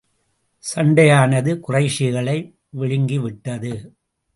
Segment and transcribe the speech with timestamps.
[0.63, 2.37] சண்டையானது குறைஷிகளை
[2.69, 3.95] விழுங்கி விட்டது.